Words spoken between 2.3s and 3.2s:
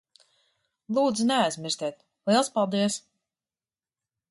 Liels paldies.